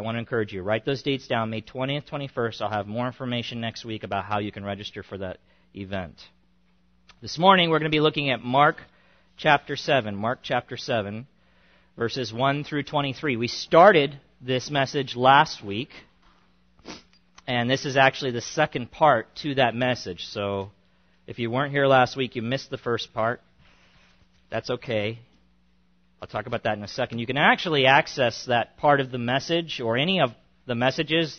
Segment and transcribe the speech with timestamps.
[0.00, 0.62] I want to encourage you.
[0.62, 1.50] Write those dates down.
[1.50, 2.62] May 20th, 21st.
[2.62, 5.36] I'll have more information next week about how you can register for that
[5.74, 6.14] event.
[7.20, 8.78] This morning, we're going to be looking at Mark
[9.36, 10.16] chapter 7.
[10.16, 11.26] Mark chapter 7,
[11.98, 13.36] verses 1 through 23.
[13.36, 15.90] We started this message last week,
[17.46, 20.24] and this is actually the second part to that message.
[20.24, 20.70] So
[21.26, 23.42] if you weren't here last week, you missed the first part.
[24.48, 25.18] That's okay.
[26.22, 27.18] I'll talk about that in a second.
[27.18, 30.32] You can actually access that part of the message or any of
[30.66, 31.38] the messages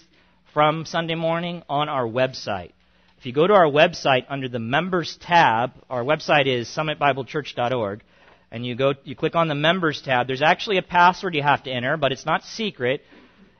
[0.55, 2.71] from Sunday morning on our website.
[3.19, 8.01] If you go to our website under the members tab, our website is summitbiblechurch.org,
[8.49, 11.63] and you go, you click on the members tab, there's actually a password you have
[11.65, 13.01] to enter, but it's not secret.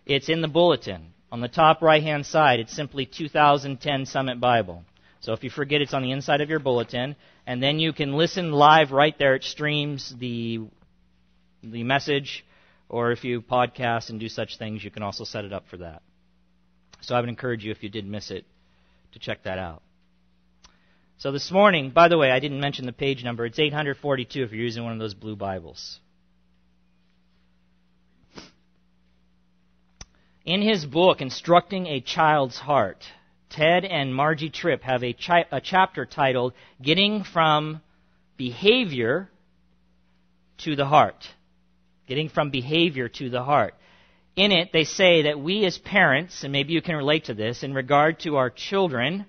[0.08, 1.14] It's in the bulletin.
[1.32, 4.84] On the top right hand side, it's simply 2010 Summit Bible.
[5.20, 7.16] So if you forget, it's on the inside of your bulletin,
[7.46, 9.36] and then you can listen live right there.
[9.36, 10.62] It streams the
[11.64, 12.46] the message,
[12.90, 15.78] or if you podcast and do such things, you can also set it up for
[15.78, 16.02] that.
[17.02, 18.46] So I would encourage you, if you did miss it,
[19.14, 19.82] to check that out.
[21.18, 23.46] So this morning, by the way, I didn't mention the page number.
[23.46, 26.00] It's 842 if you're using one of those blue Bibles.
[30.46, 33.04] In his book, Instructing a Child's Heart,
[33.52, 37.82] Tedd and Margy Tripp have a, chi- a chapter titled Getting from
[38.38, 39.30] Behavior
[40.60, 41.28] to the Heart
[42.12, 43.74] getting from behavior to the heart.
[44.36, 47.64] In it, they say that we as parents, and maybe you can relate to this,
[47.64, 49.26] in regard to our children,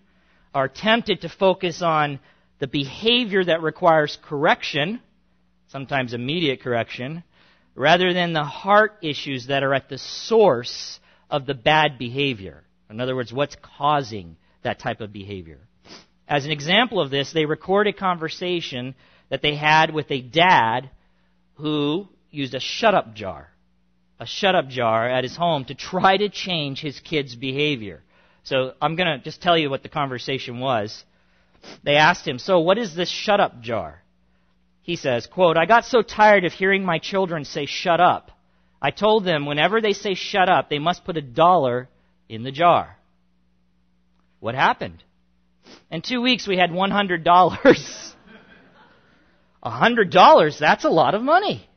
[0.53, 2.19] are tempted to focus on
[2.59, 5.01] the behavior that requires correction,
[5.69, 7.23] sometimes immediate correction,
[7.77, 10.99] rather than the heart issues that are at the source
[11.31, 12.65] of the bad behavior.
[12.91, 15.61] In other words, what's causing that type of behavior.
[16.27, 18.97] As an example of this, they record a conversation
[19.31, 20.91] that they had with a dad
[21.55, 23.49] who used a shut up jar,
[24.19, 28.03] a shut up jar at his home to try to change his kid's behavior.
[28.43, 31.05] So I'm going to just tell you what the conversation was.
[31.85, 34.03] They asked him, So what is this shut up jar?
[34.83, 38.33] He says, quote, I got so tired of hearing my children say shut up.
[38.81, 41.89] I told them whenever they say shut up, they must put a dollar
[42.29, 42.97] in the jar.
[44.41, 45.05] What happened?
[45.89, 47.23] In two weeks, we had $100.
[49.65, 51.69] $100, that's a lot of money.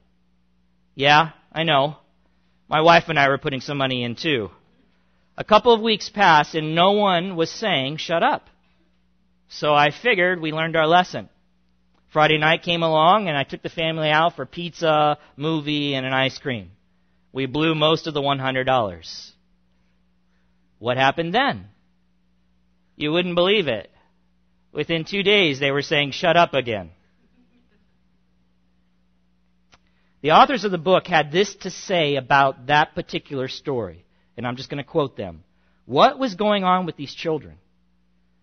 [0.95, 1.97] Yeah, I know.
[2.67, 4.49] My wife and I were putting some money in too.
[5.37, 8.49] A couple of weeks passed and no one was saying, shut up.
[9.49, 11.29] So I figured we learned our lesson.
[12.11, 16.13] Friday night came along and I took the family out for pizza, movie, and an
[16.13, 16.71] ice cream.
[17.33, 19.31] We blew most of the $100.
[20.79, 21.65] What happened then?
[22.95, 23.91] You wouldn't believe it.
[24.71, 26.91] Within two days, they were saying, shut up again.
[30.21, 34.05] The authors of the book had this to say about that particular story,
[34.37, 35.43] and I'm just going to quote them.
[35.85, 37.57] What was going on with these children?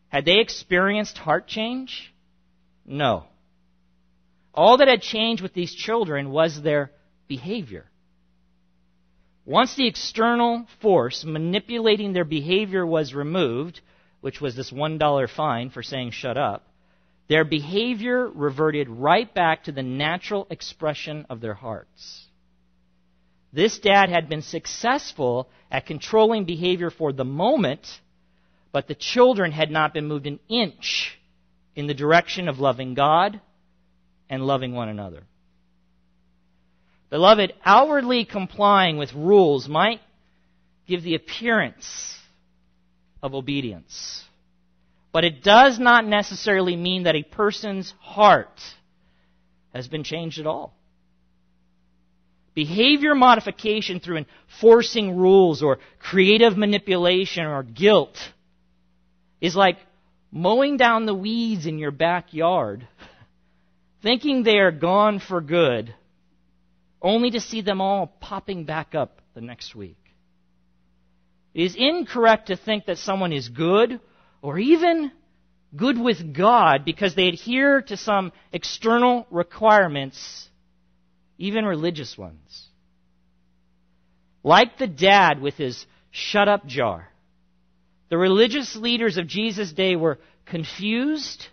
[0.09, 2.13] Had they experienced heart change?
[2.85, 3.25] No.
[4.55, 6.93] All that had changed with these children was their
[7.27, 7.87] behavior.
[9.45, 13.81] Once the external force manipulating their behavior was removed,
[14.21, 16.69] which was this $1 fine for saying shut up,
[17.33, 22.27] their behavior reverted right back to the natural expression of their hearts.
[23.55, 27.87] This dad had been successful at controlling behavior for the moment,
[28.71, 31.19] but the children had not been moved an inch
[31.75, 33.41] in the direction of loving God
[34.29, 35.23] and loving one another.
[37.09, 40.03] Beloved, outwardly complying with rules might
[40.87, 42.15] give the appearance
[43.23, 44.23] of obedience.
[45.13, 48.61] But it does not necessarily mean that a person's heart
[49.75, 50.75] has been changed at all.
[52.55, 58.19] Behavior modification through enforcing rules or creative manipulation or guilt
[59.41, 59.79] is like
[60.31, 62.87] mowing down the weeds in your backyard,
[64.03, 65.95] thinking they are gone for good,
[67.01, 69.97] only to see them all popping back up the next week.
[71.55, 74.01] It is incorrect to think that someone is good
[74.43, 75.13] or even
[75.75, 80.49] good with God because they adhere to some external requirements,
[81.39, 82.69] even religious ones.
[84.43, 87.09] Like the dad with his shut up jar,
[88.11, 91.47] the religious leaders of Jesus' day were confused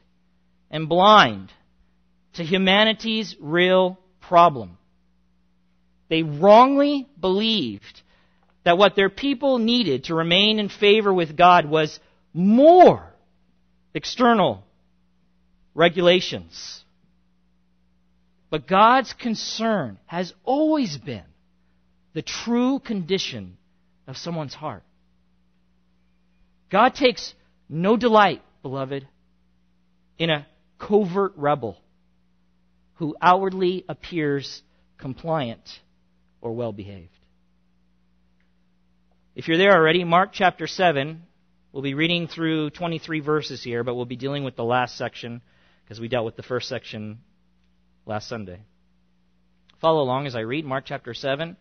[0.69, 1.53] and blind
[2.33, 4.77] to humanity's real problem.
[6.09, 8.01] They wrongly believed
[8.65, 11.99] that what their people needed to remain in favor with God was
[12.33, 13.03] more
[13.93, 14.63] external
[15.73, 16.83] regulations.
[18.49, 21.23] But God's concern has always been
[22.13, 23.57] the true condition
[24.07, 24.83] of someone's heart.
[26.69, 27.33] God takes
[27.67, 29.07] no delight, beloved,
[30.17, 30.47] in a
[30.79, 31.77] covert rebel
[32.95, 34.61] who outwardly appears
[34.97, 35.79] compliant
[36.41, 37.09] or well behaved.
[39.35, 41.21] If you're there already, Mark chapter 7,
[41.71, 45.41] we'll be reading through 23 verses here, but we'll be dealing with the last section
[45.83, 47.19] because we dealt with the first section
[48.05, 48.59] last Sunday.
[49.81, 51.55] Follow along as I read Mark chapter 7.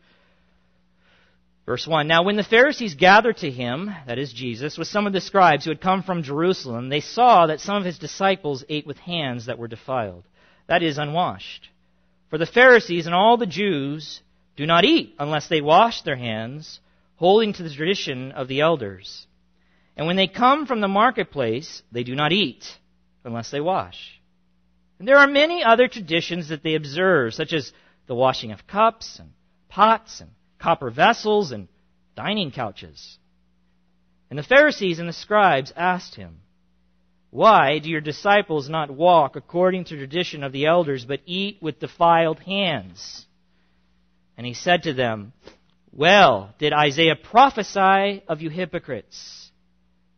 [1.66, 5.12] Verse 1 Now, when the Pharisees gathered to him, that is Jesus, with some of
[5.12, 8.86] the scribes who had come from Jerusalem, they saw that some of his disciples ate
[8.86, 10.24] with hands that were defiled,
[10.66, 11.68] that is, unwashed.
[12.30, 14.22] For the Pharisees and all the Jews
[14.56, 16.80] do not eat unless they wash their hands,
[17.16, 19.26] holding to the tradition of the elders.
[19.98, 22.64] And when they come from the marketplace, they do not eat
[23.24, 24.20] unless they wash.
[25.00, 27.72] And there are many other traditions that they observe, such as
[28.06, 29.32] the washing of cups and
[29.68, 30.30] pots and
[30.60, 31.66] copper vessels and
[32.16, 33.18] dining couches.
[34.30, 36.42] And the Pharisees and the scribes asked him,
[37.30, 41.80] Why do your disciples not walk according to tradition of the elders, but eat with
[41.80, 43.26] defiled hands?
[44.36, 45.32] And he said to them,
[45.92, 49.47] Well, did Isaiah prophesy of you hypocrites?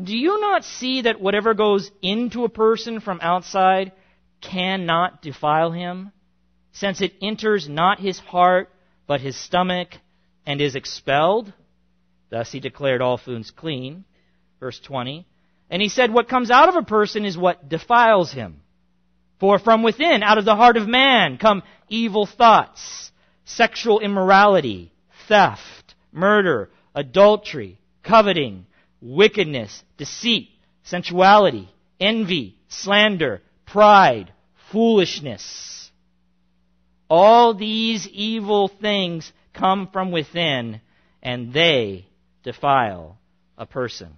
[0.00, 3.92] Do you not see that whatever goes into a person from outside
[4.40, 6.12] cannot defile him,
[6.72, 8.70] since it enters not his heart,
[9.06, 9.88] but his stomach,
[10.46, 11.52] and is expelled.
[12.30, 14.04] Thus he declared all foods clean.
[14.58, 15.26] Verse 20.
[15.70, 18.60] And he said, What comes out of a person is what defiles him.
[19.38, 23.10] For from within, out of the heart of man, come evil thoughts,
[23.44, 24.92] sexual immorality,
[25.28, 28.66] theft, murder, adultery, coveting,
[29.02, 30.48] wickedness, deceit,
[30.84, 31.68] sensuality,
[32.00, 34.32] envy, slander, pride,
[34.70, 35.90] foolishness.
[37.10, 40.80] All these evil things come from within
[41.22, 42.06] and they
[42.42, 43.18] defile
[43.58, 44.14] a person.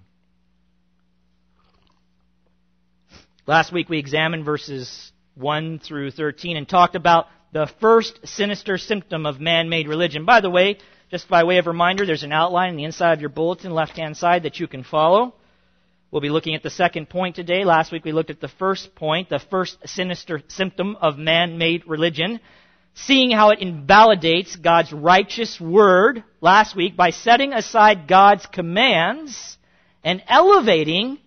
[3.47, 9.27] Last week we examined verses 1 through 13 and talked about the first sinister symptom
[9.27, 10.25] of man-made religion.
[10.25, 10.79] By the way,
[11.15, 14.17] just by way of reminder, there's an outline on the inside of your bulletin, left-hand
[14.17, 15.33] side, that you can follow.
[16.11, 17.65] We'll be looking at the second point today.
[17.65, 22.41] Last week we looked at the first point, the first sinister symptom of man-made religion
[22.95, 29.57] seeing how it invalidates God's righteous word last week by setting aside God's commands
[30.03, 31.19] and elevating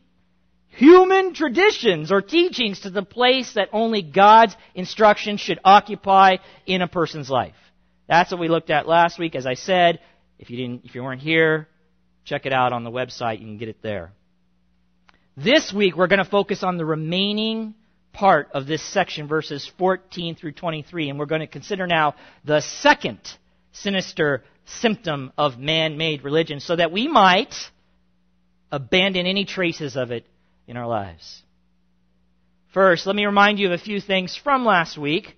[0.67, 6.89] human traditions or teachings to the place that only God's instruction should occupy in a
[6.89, 7.55] person's life.
[8.07, 9.35] That's what we looked at last week.
[9.35, 9.99] As I said,
[10.39, 11.67] if you didn't, if you weren't here,
[12.23, 13.39] check it out on the website.
[13.39, 14.11] You can get it there.
[15.35, 17.75] This week we're going to focus on the remaining
[18.13, 22.61] part of this section, verses 14 through 23, and we're going to consider now the
[22.61, 23.19] second
[23.71, 27.53] sinister symptom of man-made religion so that we might
[28.71, 30.25] abandon any traces of it
[30.67, 31.43] in our lives.
[32.73, 35.36] First, let me remind you of a few things from last week.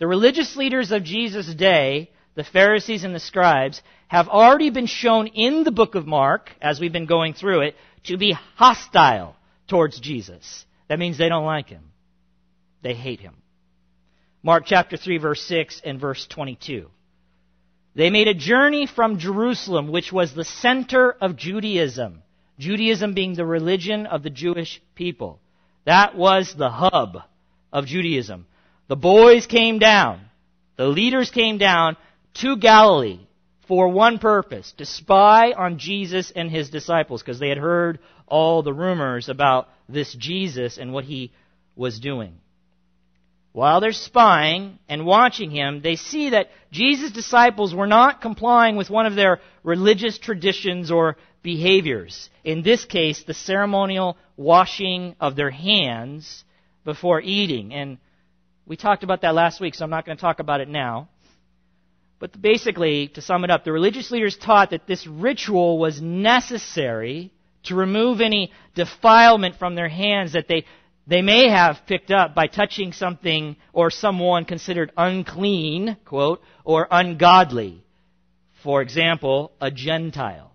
[0.00, 5.26] The religious leaders of Jesus' day, the Pharisees and the scribes, have already been shown
[5.26, 9.36] in the book of Mark, as we've been going through it, to be hostile
[9.68, 10.64] towards Jesus.
[10.88, 11.92] That means they don't like him.
[12.82, 13.34] They hate him.
[14.42, 16.88] Mark chapter 3 verse 6 and verse 22.
[17.94, 22.22] They made a journey from Jerusalem, which was the center of Judaism,
[22.58, 25.40] Judaism being the religion of the Jewish people.
[25.84, 27.18] That was the hub
[27.70, 28.46] of Judaism.
[28.90, 30.20] The boys came down.
[30.74, 31.96] The leaders came down
[32.34, 33.20] to Galilee
[33.68, 38.64] for one purpose, to spy on Jesus and his disciples, because they had heard all
[38.64, 41.30] the rumors about this Jesus and what he
[41.76, 42.32] was doing.
[43.52, 48.90] While they're spying and watching him, they see that Jesus' disciples were not complying with
[48.90, 52.28] one of their religious traditions or behaviors.
[52.42, 56.42] In this case, the ceremonial washing of their hands
[56.84, 57.72] before eating.
[57.72, 57.98] And
[58.70, 61.08] we talked about that last week, so I'm not going to talk about it now.
[62.20, 67.32] But basically, to sum it up, the religious leaders taught that this ritual was necessary
[67.64, 70.66] to remove any defilement from their hands that they,
[71.08, 77.82] they may have picked up by touching something or someone considered unclean, quote, or ungodly.
[78.62, 80.52] For example, a Gentile.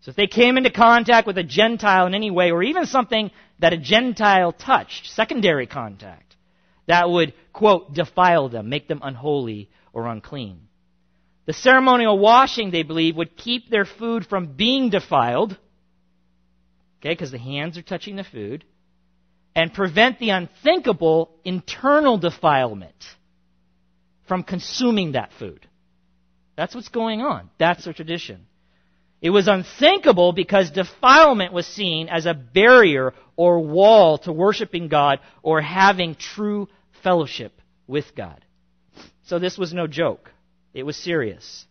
[0.00, 3.30] So if they came into contact with a Gentile in any way, or even something
[3.58, 6.29] that a Gentile touched, secondary contact,
[6.90, 10.62] that would, quote, defile them, make them unholy or unclean.
[11.46, 15.52] The ceremonial washing, they believe, would keep their food from being defiled,
[17.00, 18.64] okay, because the hands are touching the food,
[19.54, 23.04] and prevent the unthinkable internal defilement
[24.26, 25.68] from consuming that food.
[26.56, 27.50] That's what's going on.
[27.56, 28.46] That's the tradition.
[29.22, 35.20] It was unthinkable because defilement was seen as a barrier or wall to worshiping God
[35.42, 36.68] or having true
[37.02, 37.52] fellowship
[37.86, 38.44] with God.
[39.24, 40.30] So this was no joke.
[40.74, 41.66] It was serious.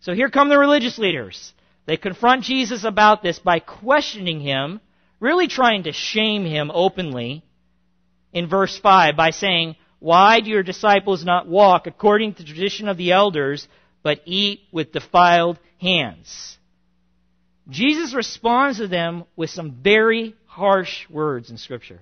[0.00, 1.52] So here come the religious leaders.
[1.86, 4.80] They confront Jesus about this by questioning him,
[5.20, 7.42] really trying to shame him openly
[8.32, 12.88] in verse 5 by saying, Why do your disciples not walk according to the tradition
[12.88, 13.66] of the elders,
[14.02, 16.58] but eat with defiled hands?
[17.68, 22.00] Jesus responds to them with some very harsh words in Scripture,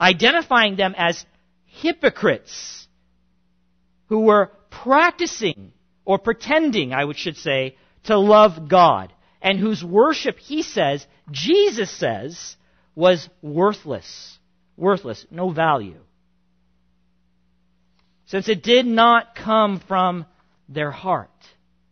[0.00, 1.24] identifying them as
[1.70, 2.86] hypocrites
[4.06, 5.72] who were practicing
[6.04, 12.56] or pretending, I should say, to love God, and whose worship, he says, Jesus says,
[12.94, 14.38] was worthless.
[14.76, 16.00] Worthless, no value.
[18.26, 20.26] Since it did not come from
[20.68, 21.30] their heart.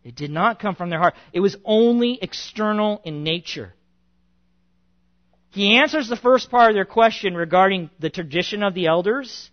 [0.03, 1.15] It did not come from their heart.
[1.33, 3.73] It was only external in nature.
[5.51, 9.49] He answers the first part of their question regarding the tradition of the elders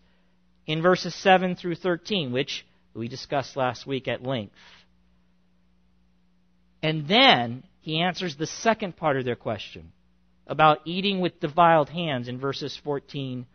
[0.67, 4.55] in verses 7 through 13, which we discussed last week at length.
[6.83, 9.93] And then he answers the second part of their question
[10.47, 13.47] about eating with defiled hands in verses 14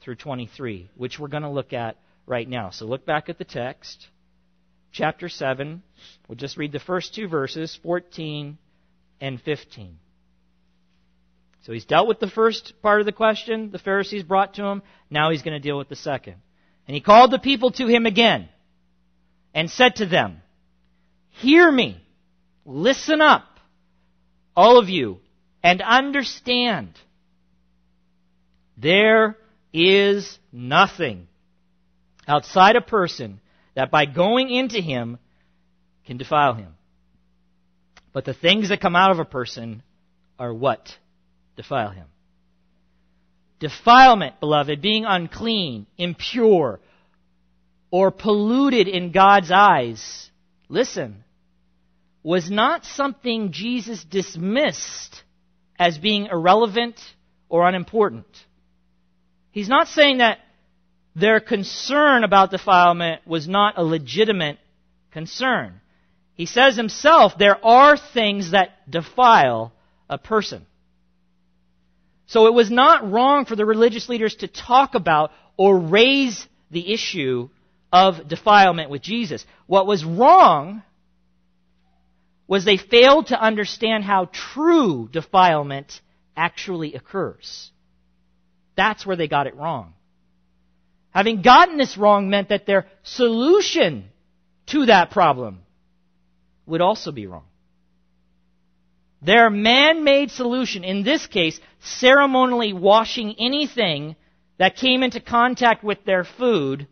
[0.00, 1.96] through 23, which we're going to look at
[2.26, 2.70] right now.
[2.70, 4.06] So look back at the text,
[4.92, 5.82] chapter 7.
[6.28, 8.58] We'll just read the first two verses, 14
[9.20, 9.98] and 15.
[11.62, 14.82] So he's dealt with the first part of the question the Pharisees brought to him.
[15.10, 16.36] Now he's going to deal with the second.
[16.86, 18.48] And he called the people to him again
[19.54, 20.40] and said to them,
[21.30, 22.00] Hear me,
[22.64, 23.44] listen up,
[24.54, 25.18] all of you,
[25.62, 26.92] and understand.
[28.76, 29.36] There
[29.72, 31.26] is nothing
[32.28, 33.40] outside a person
[33.74, 35.18] that by going into him
[36.06, 36.74] can defile him.
[38.12, 39.82] But the things that come out of a person
[40.38, 40.96] are what
[41.56, 42.06] defile him.
[43.58, 46.80] Defilement, beloved, being unclean, impure,
[47.90, 50.30] or polluted in God's eyes,
[50.68, 51.24] listen,
[52.22, 55.22] was not something Jesus dismissed
[55.78, 57.00] as being irrelevant
[57.48, 58.26] or unimportant.
[59.52, 60.38] He's not saying that
[61.14, 64.58] their concern about defilement was not a legitimate
[65.12, 65.80] concern.
[66.34, 69.72] He says himself, there are things that defile
[70.10, 70.66] a person.
[72.26, 76.92] So it was not wrong for the religious leaders to talk about or raise the
[76.92, 77.48] issue
[77.92, 79.46] of defilement with Jesus.
[79.66, 80.82] What was wrong
[82.48, 86.00] was they failed to understand how true defilement
[86.36, 87.70] actually occurs.
[88.76, 89.94] That's where they got it wrong.
[91.10, 94.10] Having gotten this wrong meant that their solution
[94.66, 95.60] to that problem
[96.66, 97.44] would also be wrong.
[99.26, 104.14] Their man-made solution, in this case, ceremonially washing anything
[104.56, 106.86] that came into contact with their food,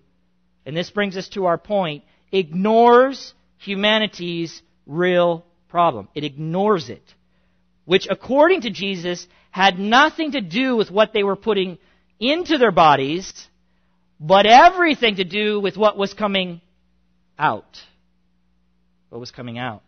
[0.67, 6.09] and this brings us to our point, ignores humanity's real problem.
[6.13, 7.05] It ignores it.
[7.85, 11.79] Which, according to Jesus, had nothing to do with what they were putting
[12.19, 13.33] into their bodies,
[14.19, 16.61] but everything to do with what was coming
[17.39, 17.79] out.
[19.11, 19.85] What was coming out.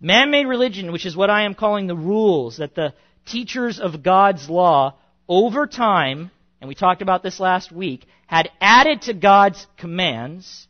[0.00, 2.94] Man made religion, which is what I am calling the rules that the
[3.26, 4.94] teachers of God's law
[5.28, 10.66] over time, and we talked about this last week, had added to God's commands,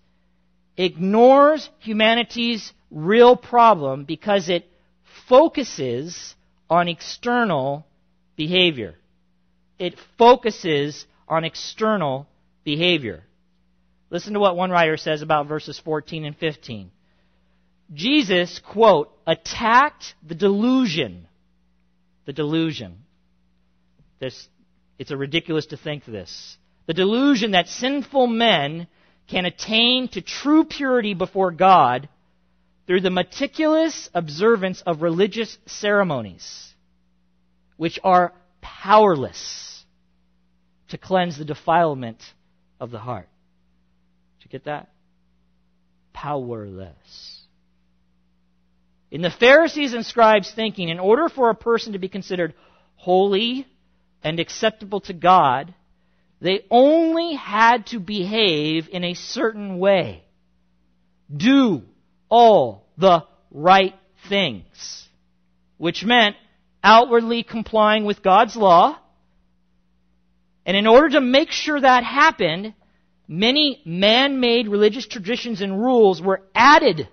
[0.77, 4.67] ignores humanity's real problem because it
[5.29, 6.35] focuses
[6.71, 7.87] on external
[8.37, 8.95] behavior.
[9.79, 12.29] It focuses on external
[12.65, 13.23] behavior.
[14.11, 16.91] Listen to what one writer says about verses 14 and 15.
[17.93, 21.29] Jesus, quote, attacked the delusion.
[22.25, 22.99] The delusion.
[24.19, 24.49] This,
[24.99, 26.57] it's a ridiculous to think this.
[26.87, 28.87] The delusion that sinful men
[29.29, 32.09] can attain to true purity before God
[32.87, 36.75] through the meticulous observance of religious ceremonies,
[37.77, 39.85] which are powerless
[40.89, 42.23] to cleanse the defilement
[42.79, 43.29] of the heart.
[44.39, 44.91] Did you get that?
[46.13, 47.44] Powerless.
[49.15, 52.53] In the Pharisees and scribes' thinking, in order for a person to be considered
[52.97, 53.65] holy
[54.25, 55.73] and acceptable to God,
[56.41, 60.25] they only had to behave in a certain way.
[61.33, 61.83] Do
[62.29, 63.95] all the right
[64.29, 65.09] things.
[65.77, 66.35] Which meant
[66.83, 68.99] outwardly complying with God's law.
[70.67, 72.75] And in order to make sure that happened,
[73.29, 77.07] many man-made religious traditions and rules were added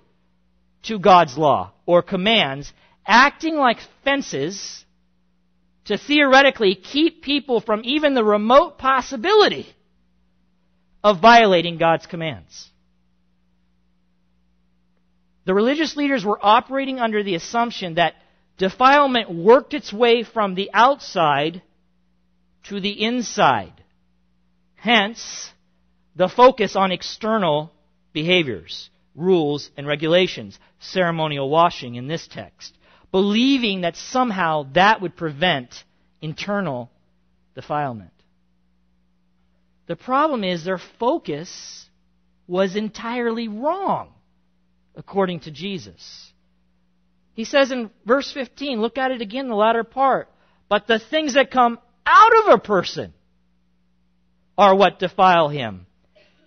[0.84, 2.72] to God's law or commands,
[3.06, 4.86] acting like fences
[5.86, 9.68] to theoretically keep people from even the remote possibility
[11.04, 12.70] of violating God's commands.
[15.46, 18.14] The religious leaders were operating under the assumption that
[18.58, 21.64] defilement worked its way from the outside
[22.66, 23.74] to the inside.
[24.76, 25.52] Hence,
[26.16, 27.72] the focus on external
[28.14, 32.78] behaviors rules and regulations, ceremonial washing in this text,
[33.12, 35.84] believing that somehow that would prevent
[36.22, 36.90] internal
[37.56, 38.12] defilement.
[39.88, 41.86] The problem is their focus
[42.48, 44.10] was entirely wrong,
[44.96, 46.32] according to Jesus.
[47.34, 50.30] He says in verse 15, look at it again, the latter part.
[50.70, 53.14] But the things that come out of a person
[54.58, 55.86] are what defile him.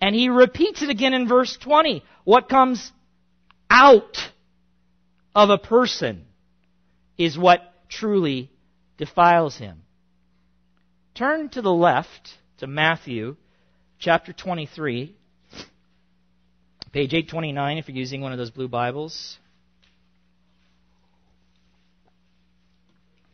[0.01, 2.03] And he repeats it again in verse 20.
[2.23, 2.91] What comes
[3.69, 4.17] out
[5.33, 6.25] of a person
[7.17, 8.49] is what truly
[8.97, 9.81] defiles him.
[11.13, 13.37] Turn to the left to Matthew
[13.99, 15.15] chapter 23,
[16.91, 19.37] page 829 if you're using one of those blue Bibles.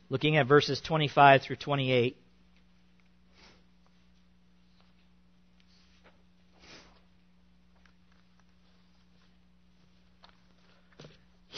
[0.09, 2.17] Looking at verses 25 through 28.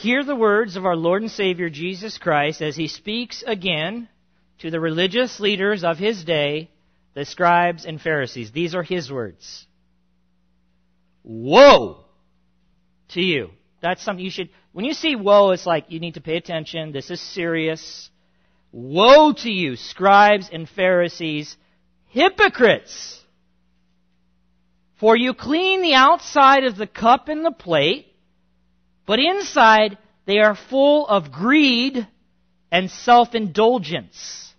[0.04, 4.06] Hear the words of our Lord and Savior Jesus Christ as he speaks again
[4.58, 6.68] to the religious leaders of his day,
[7.14, 8.52] the scribes and Pharisees.
[8.52, 9.66] These are his words.
[11.22, 12.04] Woe
[13.12, 13.52] to you.
[13.80, 16.92] That's something you should, when you see woe, it's like you need to pay attention.
[16.92, 18.10] This is serious.
[18.72, 21.56] Woe to you, scribes and Pharisees,
[22.08, 23.24] hypocrites!
[25.00, 28.13] For you clean the outside of the cup and the plate,
[29.06, 32.06] but inside, they are full of greed
[32.70, 34.52] and self-indulgence.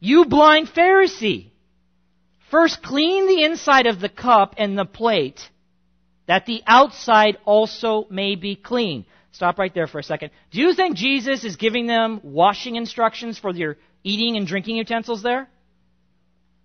[0.00, 1.50] You blind Pharisee!
[2.50, 5.40] First clean the inside of the cup and the plate,
[6.26, 9.04] that the outside also may be clean.
[9.32, 10.30] Stop right there for a second.
[10.50, 15.22] Do you think Jesus is giving them washing instructions for their eating and drinking utensils
[15.22, 15.48] there?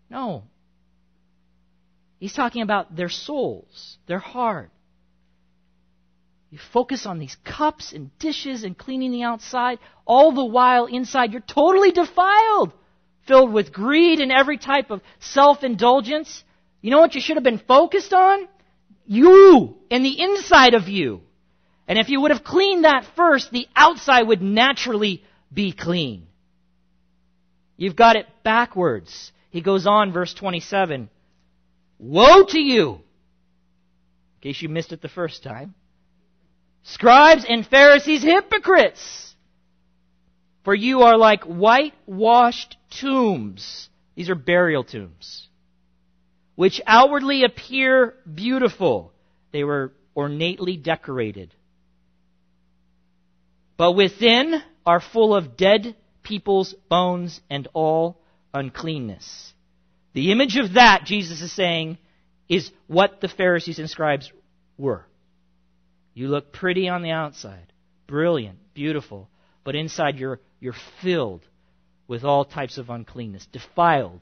[0.10, 0.44] No.
[2.20, 4.72] He's talking about their souls, their heart.
[6.54, 11.32] You focus on these cups and dishes and cleaning the outside, all the while inside
[11.32, 12.74] you're totally defiled,
[13.26, 16.44] filled with greed and every type of self-indulgence.
[16.80, 18.48] You know what you should have been focused on?
[19.08, 21.22] You and the inside of you.
[21.88, 26.28] And if you would have cleaned that first, the outside would naturally be clean.
[27.78, 29.32] You've got it backwards.
[29.50, 31.10] He goes on, verse 27.
[31.98, 32.92] Woe to you!
[34.36, 35.74] In case you missed it the first time.
[36.84, 39.36] Scribes and Pharisees, hypocrites!
[40.64, 43.90] For you are like whitewashed tombs.
[44.16, 45.48] These are burial tombs.
[46.56, 49.12] Which outwardly appear beautiful.
[49.52, 51.54] They were ornately decorated.
[53.76, 58.22] But within are full of dead people's bones and all
[58.54, 59.54] uncleanness.
[60.14, 61.98] The image of that, Jesus is saying,
[62.48, 64.32] is what the Pharisees and scribes
[64.78, 65.06] were.
[66.14, 67.74] You look pretty on the outside,
[68.08, 69.30] brilliant, beautiful,
[69.64, 71.42] but inside you're, you're filled
[72.08, 74.22] with all types of uncleanness, defiled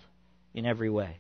[0.54, 1.18] in every way.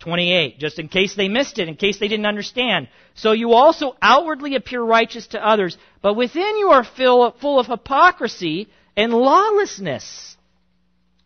[0.00, 2.88] 28, just in case they missed it, in case they didn't understand.
[3.14, 8.68] So you also outwardly appear righteous to others, but within you are full of hypocrisy
[8.96, 10.36] and lawlessness.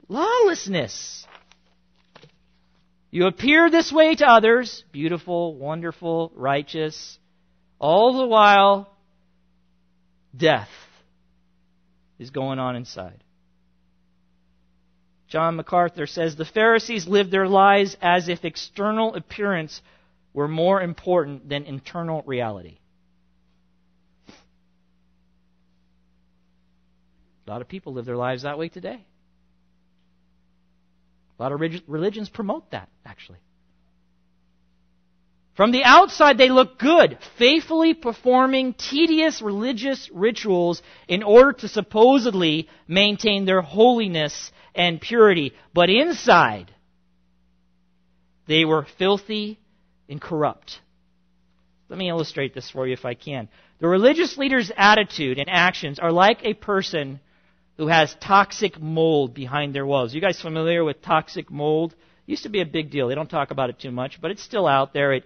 [0.09, 1.27] Lawlessness.
[3.11, 7.19] You appear this way to others, beautiful, wonderful, righteous,
[7.81, 8.95] all the while
[10.37, 10.69] death
[12.19, 13.25] is going on inside.
[15.29, 19.81] John MacArthur says the Pharisees lived their lives as if external appearance
[20.35, 22.79] were more important than internal reality.
[27.47, 29.05] A lot of people live their lives that way today.
[31.39, 33.39] A lot of religions promote that, actually.
[35.61, 42.67] From the outside, they look good, faithfully performing tedious religious rituals in order to supposedly
[42.89, 45.53] maintain their holiness and purity.
[45.75, 46.73] But inside,
[48.47, 49.61] they were filthy
[50.09, 50.81] and corrupt.
[51.91, 53.51] Let me illustrate this for you if I can.
[53.81, 57.21] The religious leader's attitude and actions are like a person
[57.77, 60.15] who has toxic mold behind their walls.
[60.15, 61.93] You guys familiar with toxic mold?
[62.27, 63.09] It used to be a big deal.
[63.09, 65.13] They don't talk about it too much, but it's still out there.
[65.13, 65.25] It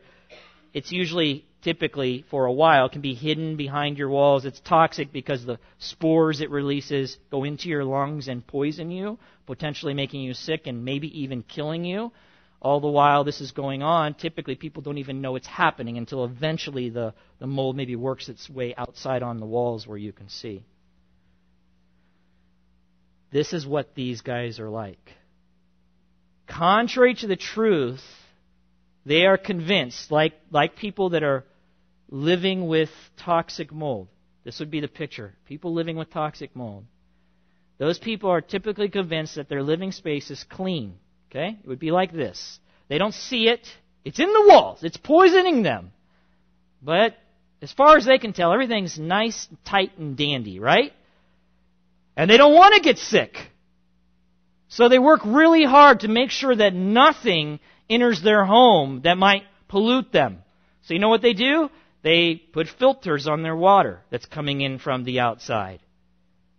[0.74, 4.44] it's usually typically for a while can be hidden behind your walls.
[4.44, 9.94] It's toxic because the spores it releases go into your lungs and poison you, potentially
[9.94, 12.12] making you sick and maybe even killing you.
[12.60, 16.24] All the while this is going on, typically people don't even know it's happening until
[16.24, 20.28] eventually the, the mold maybe works its way outside on the walls where you can
[20.28, 20.64] see.
[23.30, 25.10] This is what these guys are like.
[26.46, 28.02] Contrary to the truth,
[29.06, 31.44] they are convinced, like, like people that are
[32.08, 34.08] living with toxic mold.
[34.44, 35.34] This would be the picture.
[35.46, 36.84] People living with toxic mold.
[37.78, 40.94] Those people are typically convinced that their living space is clean.
[41.30, 41.58] Okay?
[41.62, 42.58] It would be like this.
[42.88, 43.66] They don't see it.
[44.04, 44.84] It's in the walls.
[44.84, 45.92] It's poisoning them.
[46.82, 47.16] But
[47.62, 50.92] as far as they can tell, everything's nice, tight, and dandy, right?
[52.16, 53.38] And they don't want to get sick.
[54.68, 59.42] So they work really hard to make sure that nothing enters their home that might
[59.68, 60.42] pollute them.
[60.82, 61.70] So you know what they do?
[62.02, 65.80] They put filters on their water that's coming in from the outside.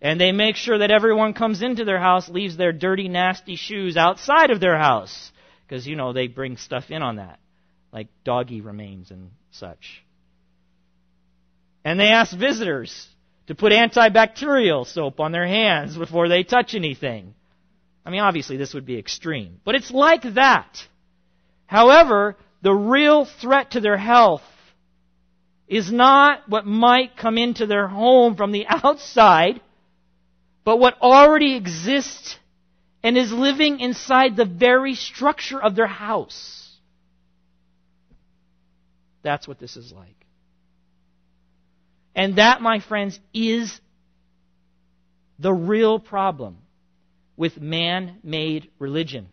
[0.01, 3.97] And they make sure that everyone comes into their house leaves their dirty, nasty shoes
[3.97, 5.31] outside of their house.
[5.67, 7.39] Because, you know, they bring stuff in on that.
[7.91, 10.03] Like doggy remains and such.
[11.83, 13.07] And they ask visitors
[13.47, 17.35] to put antibacterial soap on their hands before they touch anything.
[18.05, 19.59] I mean, obviously this would be extreme.
[19.63, 20.87] But it's like that.
[21.65, 24.43] However, the real threat to their health
[25.67, 29.61] is not what might come into their home from the outside,
[30.63, 32.37] but what already exists
[33.03, 36.75] and is living inside the very structure of their house.
[39.21, 40.15] That's what this is like.
[42.15, 43.79] And that, my friends, is
[45.37, 46.57] the real problem
[47.35, 49.27] with man made religion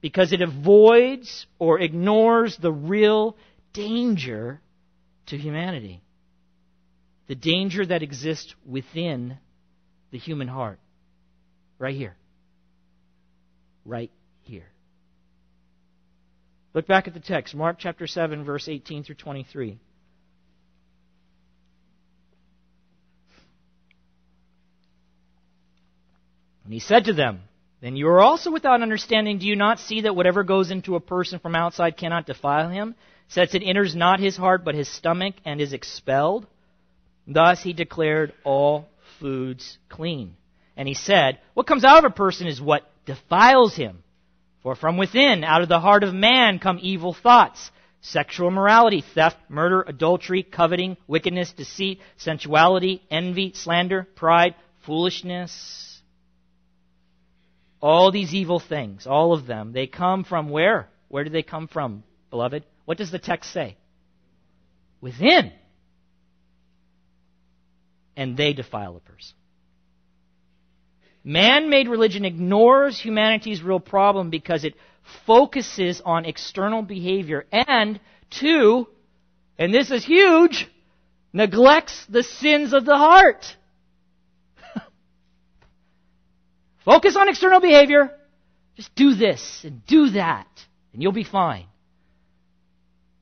[0.00, 3.36] because it avoids or ignores the real
[3.72, 4.60] danger
[5.26, 6.00] to humanity.
[7.26, 9.38] The danger that exists within
[10.10, 10.78] the human heart.
[11.78, 12.16] Right here.
[13.84, 14.10] Right
[14.42, 14.70] here.
[16.74, 19.78] Look back at the text, Mark chapter 7, verse 18 through 23.
[26.64, 27.40] And he said to them,
[27.80, 29.38] then you are also without understanding.
[29.38, 32.94] Do you not see that whatever goes into a person from outside cannot defile him?
[33.28, 36.46] Since it enters not his heart, but his stomach, and is expelled?
[37.26, 38.88] Thus he declared all
[39.20, 40.34] foods clean.
[40.76, 44.02] And he said, What comes out of a person is what defiles him.
[44.62, 49.36] For from within, out of the heart of man, come evil thoughts sexual immorality, theft,
[49.48, 54.54] murder, adultery, coveting, wickedness, deceit, sensuality, envy, slander, pride,
[54.86, 55.87] foolishness.
[57.80, 60.88] All these evil things, all of them, they come from where?
[61.08, 62.64] Where do they come from, beloved?
[62.84, 63.76] What does the text say?
[65.00, 65.52] Within.
[68.16, 69.34] And they defile a person.
[71.22, 74.74] Man made religion ignores humanity's real problem because it
[75.26, 78.88] focuses on external behavior and, two,
[79.58, 80.68] and this is huge,
[81.32, 83.56] neglects the sins of the heart.
[86.88, 88.10] Focus on external behavior.
[88.74, 90.48] Just do this and do that,
[90.94, 91.66] and you'll be fine.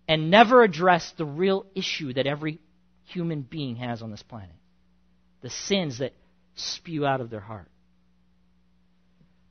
[0.06, 2.60] And never address the real issue that every
[3.06, 4.54] human being has on this planet
[5.42, 6.12] the sins that
[6.54, 7.68] spew out of their heart.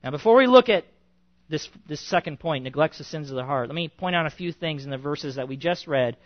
[0.02, 0.84] Now, before we look at
[1.50, 4.30] this, this second point, neglects the sins of the heart, let me point out a
[4.30, 6.16] few things in the verses that we just read,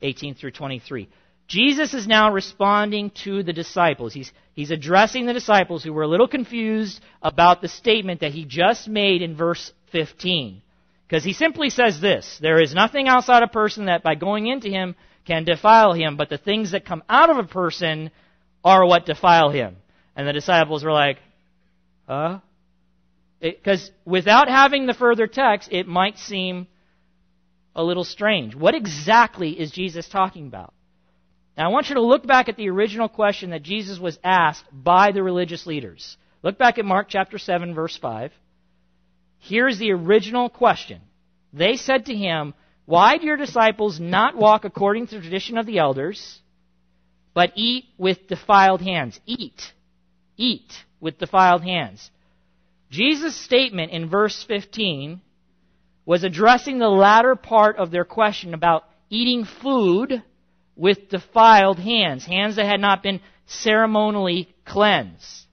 [0.00, 1.10] 18 through 23.
[1.46, 4.14] Jesus is now responding to the disciples.
[4.14, 8.44] He's, he's addressing the disciples who were a little confused about the statement that he
[8.44, 10.62] just made in verse 15.
[11.06, 14.68] Because he simply says this There is nothing outside a person that by going into
[14.68, 14.94] him
[15.26, 18.10] can defile him, but the things that come out of a person
[18.64, 19.76] are what defile him.
[20.16, 21.18] And the disciples were like,
[22.08, 22.40] huh?
[23.40, 26.66] Because without having the further text, it might seem
[27.74, 28.54] a little strange.
[28.54, 30.73] What exactly is Jesus talking about?
[31.56, 34.64] Now, I want you to look back at the original question that Jesus was asked
[34.72, 36.16] by the religious leaders.
[36.42, 38.32] Look back at Mark chapter 7, verse 5.
[39.38, 41.00] Here's the original question.
[41.52, 42.54] They said to him,
[42.86, 46.40] Why do your disciples not walk according to the tradition of the elders,
[47.34, 49.20] but eat with defiled hands?
[49.26, 49.72] Eat.
[50.36, 52.10] Eat with defiled hands.
[52.90, 55.20] Jesus' statement in verse 15
[56.04, 60.22] was addressing the latter part of their question about eating food
[60.76, 65.46] with defiled hands, hands that had not been ceremonially cleansed.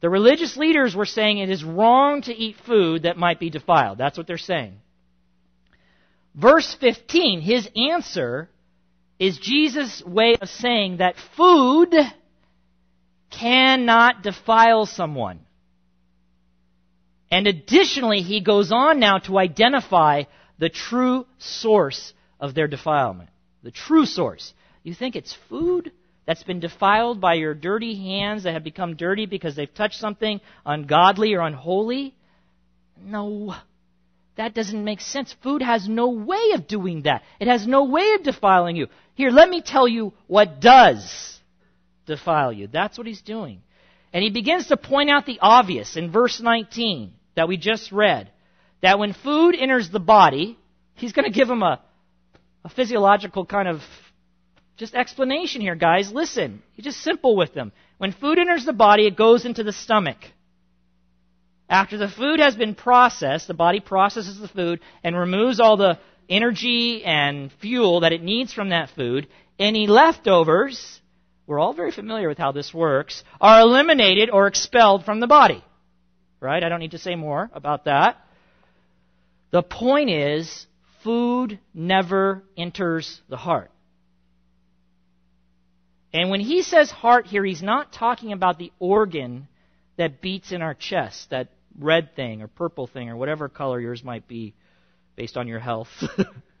[0.00, 3.98] The religious leaders were saying it is wrong to eat food that might be defiled.
[3.98, 4.74] That's what they're saying.
[6.34, 8.50] Verse 15, his answer
[9.18, 11.94] is Jesus' way of saying that food
[13.30, 15.40] cannot defile someone.
[17.30, 20.24] And additionally, he goes on now to identify
[20.58, 23.30] the true source of their defilement
[23.66, 24.54] the true source.
[24.84, 25.90] You think it's food
[26.24, 30.40] that's been defiled by your dirty hands that have become dirty because they've touched something
[30.64, 32.14] ungodly or unholy?
[33.02, 33.56] No.
[34.36, 35.34] That doesn't make sense.
[35.42, 37.24] Food has no way of doing that.
[37.40, 38.86] It has no way of defiling you.
[39.16, 41.40] Here, let me tell you what does
[42.06, 42.68] defile you.
[42.68, 43.62] That's what he's doing.
[44.12, 48.30] And he begins to point out the obvious in verse 19 that we just read.
[48.80, 50.56] That when food enters the body,
[50.94, 51.80] he's going to give him a,
[52.66, 53.80] a physiological kind of
[54.76, 56.12] just explanation here, guys.
[56.12, 57.70] Listen, you're just simple with them.
[57.98, 60.16] When food enters the body, it goes into the stomach.
[61.68, 66.00] After the food has been processed, the body processes the food and removes all the
[66.28, 69.28] energy and fuel that it needs from that food.
[69.60, 71.00] Any leftovers,
[71.46, 75.62] we're all very familiar with how this works, are eliminated or expelled from the body.
[76.40, 76.64] Right?
[76.64, 78.16] I don't need to say more about that.
[79.52, 80.66] The point is,
[81.06, 83.70] food never enters the heart.
[86.12, 89.46] And when he says heart here, he's not talking about the organ
[89.96, 94.02] that beats in our chest, that red thing or purple thing or whatever color yours
[94.02, 94.54] might be
[95.14, 95.88] based on your health.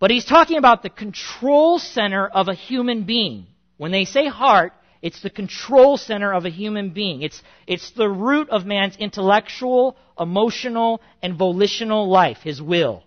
[0.00, 3.46] but he's talking about the control center of a human being.
[3.76, 7.22] When they say heart, it's the control center of a human being.
[7.22, 13.02] It's, it's the root of man's intellectual, emotional, and volitional life, his will,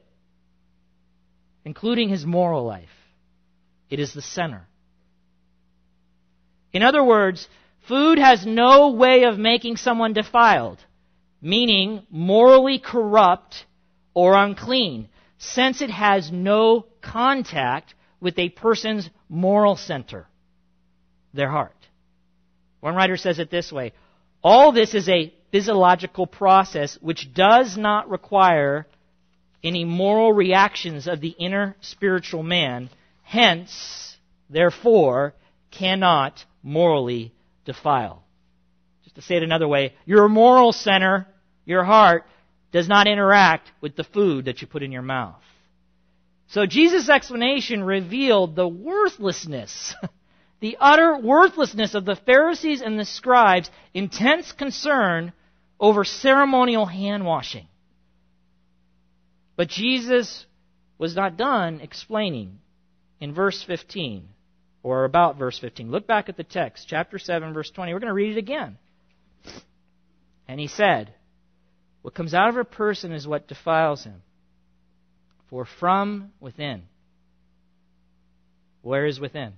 [1.64, 2.90] including his moral life.
[3.90, 4.68] It is the center.
[6.74, 7.48] In other words,
[7.88, 10.84] food has no way of making someone defiled,
[11.42, 13.66] meaning morally corrupt
[14.14, 20.28] or unclean, since it has no contact with a person's moral center,
[21.34, 21.75] their heart.
[22.86, 23.94] One writer says it this way
[24.44, 28.86] All this is a physiological process which does not require
[29.64, 32.92] any moral reactions of the inner spiritual man,
[33.24, 34.16] hence,
[34.52, 35.34] therefore,
[35.72, 37.34] cannot morally
[37.66, 38.22] defile.
[39.04, 41.26] Just to say it another way, your moral center,
[41.66, 42.28] your heart,
[42.72, 45.42] does not interact with the food that you put in your mouth.
[46.50, 49.96] So Jesus' explanation revealed the worthlessness
[50.60, 55.34] the utter worthlessness of the Pharisees and the scribes' intense concern
[55.80, 57.68] over ceremonial hand washing.
[59.56, 60.46] But Jesus
[60.98, 62.60] was not done explaining
[63.20, 64.28] in verse 15,
[64.84, 65.92] or about verse 15.
[65.92, 67.94] Look back at the text, chapter 7, verse 20.
[67.94, 68.78] We're going to read it again.
[70.48, 71.14] And he said,
[72.02, 74.22] What comes out of a person is what defiles him.
[75.50, 76.84] For from within.
[78.82, 79.54] Where is within?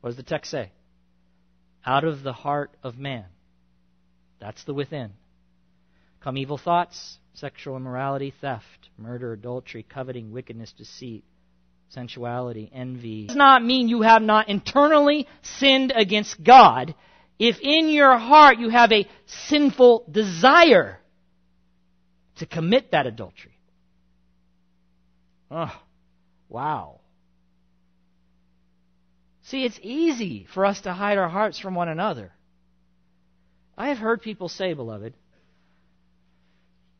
[0.00, 0.72] What does the text say?
[1.84, 3.26] Out of the heart of man.
[4.40, 5.12] That's the within.
[6.20, 11.24] Come evil thoughts, sexual immorality, theft, murder, adultery, coveting, wickedness, deceit,
[11.88, 13.24] sensuality, envy.
[13.24, 16.94] It does not mean you have not internally sinned against God
[17.38, 20.98] if in your heart you have a sinful desire
[22.36, 23.58] to commit that adultery.
[25.50, 25.72] Oh,
[26.48, 27.00] wow.
[29.46, 32.32] See, it's easy for us to hide our hearts from one another.
[33.78, 35.14] I have heard people say, beloved,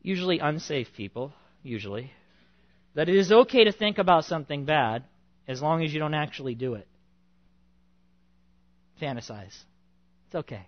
[0.01, 2.13] usually unsafe people, usually,
[2.93, 5.03] that it is okay to think about something bad
[5.45, 6.87] as long as you don't actually do it.
[9.01, 9.65] Fantasize.
[10.27, 10.67] It's okay.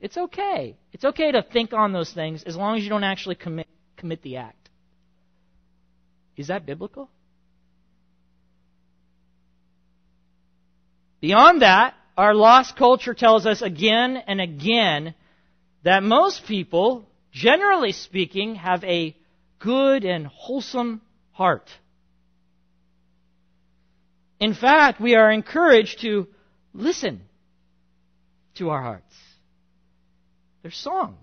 [0.00, 0.76] It's okay.
[0.92, 4.22] It's okay to think on those things as long as you don't actually commit, commit
[4.22, 4.70] the act.
[6.36, 7.10] Is that biblical?
[11.22, 15.14] Beyond that, our lost culture tells us again and again
[15.84, 19.16] that most people, generally speaking, have a
[19.60, 21.70] good and wholesome heart.
[24.40, 26.26] In fact, we are encouraged to
[26.74, 27.20] listen
[28.56, 29.14] to our hearts.
[30.62, 31.16] There's songs.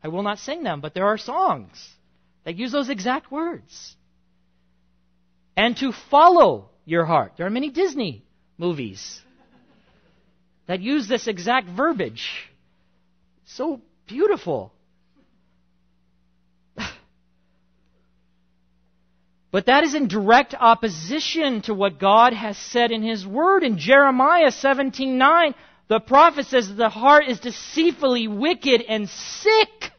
[0.00, 1.76] I will not sing them, but there are songs
[2.44, 3.96] that use those exact words.
[5.56, 7.32] And to follow your heart.
[7.36, 8.24] There are many Disney
[8.58, 9.22] movies
[10.66, 12.50] that use this exact verbiage.
[13.46, 14.72] So beautiful.
[19.50, 23.64] But that is in direct opposition to what God has said in His Word.
[23.64, 25.54] In Jeremiah 17:9,
[25.88, 29.90] the prophet says the heart is deceitfully wicked and sick.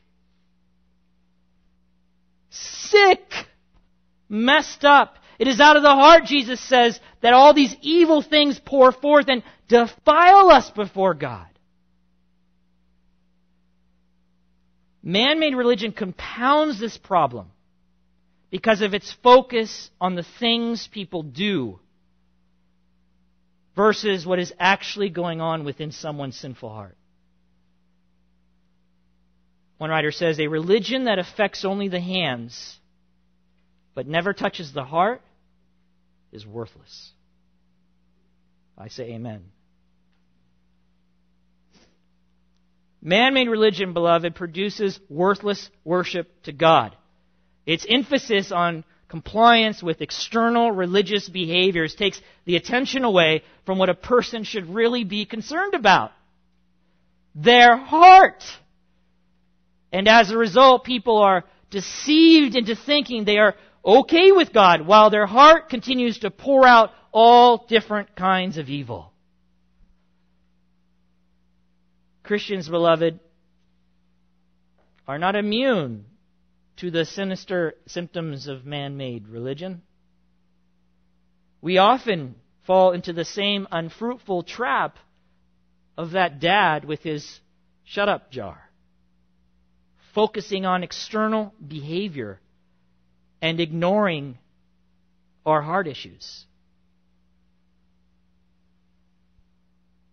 [2.52, 3.48] Sick.
[4.30, 5.16] Messed up.
[5.40, 9.30] It is out of the heart, Jesus says, that all these evil things pour forth
[9.30, 11.48] and defile us before God.
[15.02, 17.48] Man made religion compounds this problem
[18.50, 21.80] because of its focus on the things people do
[23.78, 26.98] versus what is actually going on within someone's sinful heart.
[29.78, 32.78] One writer says a religion that affects only the hands
[33.96, 35.22] but never touches the heart
[36.32, 37.12] is worthless.
[38.78, 39.44] I say amen.
[43.02, 46.96] Man made religion, beloved, produces worthless worship to God.
[47.66, 53.94] Its emphasis on compliance with external religious behaviors takes the attention away from what a
[53.94, 56.12] person should really be concerned about
[57.36, 58.44] their heart.
[59.92, 65.10] And as a result, people are deceived into thinking they are okay with God while
[65.10, 69.12] their heart continues to pour out all different kinds of evil.
[72.24, 73.20] Christians, beloved,
[75.08, 76.06] are not immune
[76.78, 79.82] to the sinister symptoms of man made religion.
[81.62, 84.98] We often fall into the same unfruitful trap
[85.98, 87.40] of that dad with his
[87.84, 88.70] shut up jar,
[90.14, 92.40] focusing on external behavior
[93.42, 94.38] and ignoring
[95.46, 96.46] our heart issues.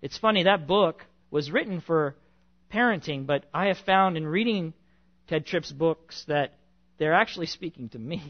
[0.03, 2.15] It's funny, that book was written for
[2.73, 4.73] parenting, but I have found in reading
[5.29, 6.55] Tedd Tripp's books that
[6.99, 8.23] they're actually speaking to me.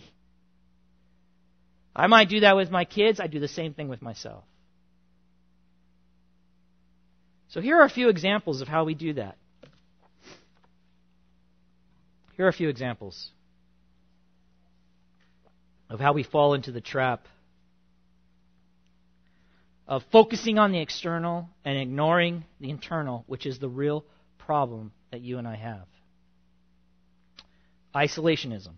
[1.94, 4.44] I might do that with my kids, I do the same thing with myself.
[7.48, 9.37] So here are a few examples of how we do that.
[12.37, 13.30] Here are a few examples
[15.88, 17.27] of how we fall into the trap
[19.88, 24.05] of focusing on the external and ignoring the internal, which is the real
[24.38, 25.87] problem that you and I have.
[27.94, 28.75] Isolationism.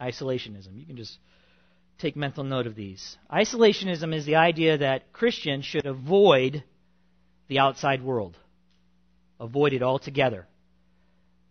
[0.00, 0.78] Isolationism.
[0.78, 1.16] You can just
[1.98, 3.16] take mental note of these.
[3.30, 6.64] Isolationism is the idea that Christians should avoid
[7.48, 8.36] the outside world,
[9.38, 10.46] avoid it altogether.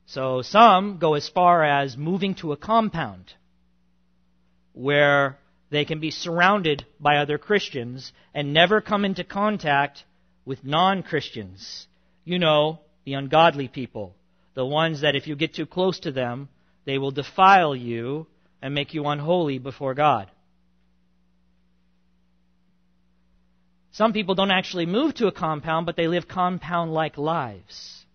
[0.06, 3.34] So some go as far as moving to a compound
[4.80, 5.38] where
[5.72, 10.06] they can be surrounded by other Christians and never come into contact
[10.46, 11.86] with non Christians.
[12.24, 14.16] You know, the ungodly people,
[14.54, 16.48] the ones that if you get too close to them,
[16.86, 18.26] they will defile you
[18.62, 20.32] and make you unholy before God.
[23.92, 28.06] Some people don't actually move to a compound, but they live compound like lives.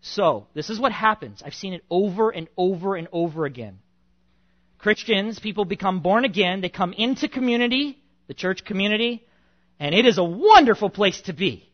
[0.00, 1.42] So, this is what happens.
[1.46, 3.78] I've seen it over and over and over again.
[4.84, 9.24] Christians, people become born again, they come into community, the church community,
[9.80, 11.66] and it is a wonderful place to be.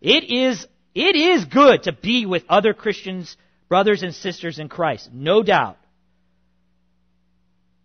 [0.00, 0.66] It is,
[0.96, 3.36] it is good to be with other Christians,
[3.68, 5.78] brothers and sisters in Christ, no doubt.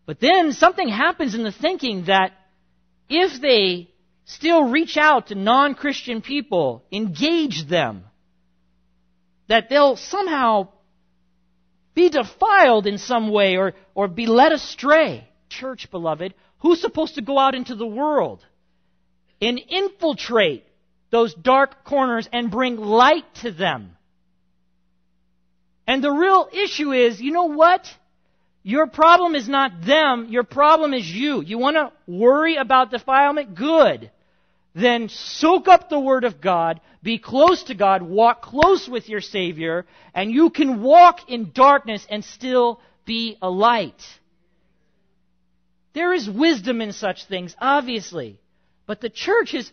[0.07, 2.31] But then something happens in the thinking that
[3.07, 3.91] if they
[4.25, 8.03] still reach out to non-Christian people, engage them,
[9.47, 10.69] that they'll somehow
[11.99, 15.27] be defiled in some way or, or be led astray.
[15.49, 18.45] Church, beloved, who's supposed to go out into the world
[19.41, 20.63] and infiltrate
[21.09, 23.97] those dark corners and bring light to them.
[25.85, 27.85] And the real issue is, you know what?
[28.63, 31.41] Your problem is not them, your problem is you.
[31.41, 33.55] You want to worry about defilement?
[33.55, 34.09] Good.
[34.75, 39.21] Then soak up the Word of God, be close to God, walk close with your
[39.21, 44.01] Savior, and you can walk in darkness and still be a light.
[45.93, 48.39] There is wisdom in such things, obviously.
[48.85, 49.71] But the church has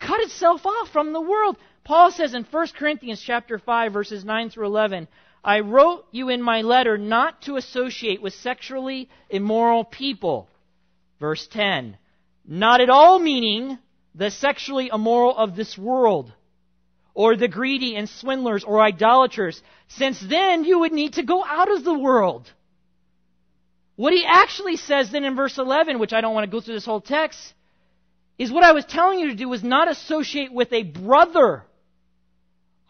[0.00, 1.56] cut itself off from the world.
[1.84, 5.08] Paul says in 1 Corinthians chapter 5 verses 9 through 11,
[5.44, 10.48] I wrote you in my letter not to associate with sexually immoral people.
[11.20, 11.96] Verse 10.
[12.46, 13.78] Not at all meaning
[14.18, 16.32] the sexually immoral of this world,
[17.14, 21.70] or the greedy and swindlers or idolaters, since then you would need to go out
[21.70, 22.52] of the world.
[23.94, 26.74] What he actually says then in verse 11, which I don't want to go through
[26.74, 27.54] this whole text,
[28.38, 31.64] is what I was telling you to do was not associate with a brother,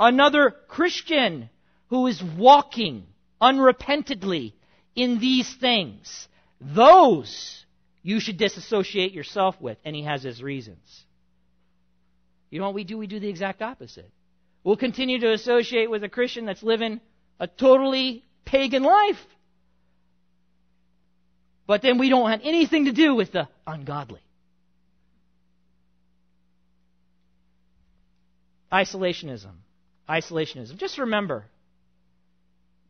[0.01, 1.51] another Christian
[1.89, 3.05] who is walking
[3.41, 4.55] unrepentantly
[4.95, 6.29] in these things.
[6.61, 7.64] Those
[8.03, 11.05] you should disassociate yourself with, and he has his reasons.
[12.51, 12.99] You know what we do?
[12.99, 14.11] We do the exact opposite.
[14.65, 17.01] We'll continue to associate with a Christian that's living
[17.39, 19.25] a totally pagan life.
[21.67, 24.21] But then we don't have anything to do with the ungodly.
[28.73, 29.53] Isolationism.
[30.09, 30.77] Isolationism.
[30.79, 31.45] Just remember,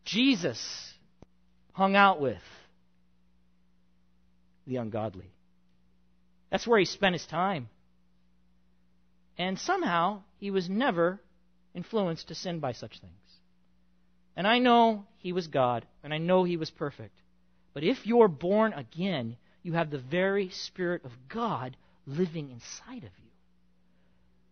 [0.05, 0.93] Jesus
[1.73, 2.43] hung out with
[4.67, 5.31] the ungodly.
[6.51, 7.69] That's where he spent his time.
[9.39, 11.21] And somehow he was never
[11.75, 13.13] influenced to sin by such things.
[14.37, 17.17] And I know he was God, and I know he was perfect.
[17.73, 21.77] But if you're born again, you have the very Spirit of God
[22.07, 23.31] living inside of you.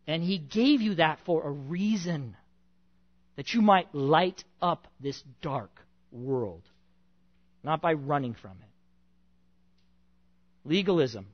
[0.07, 2.37] And he gave you that for a reason
[3.37, 5.70] that you might light up this dark
[6.12, 6.62] world,
[7.62, 8.68] not by running from it.
[10.68, 11.26] Legalism.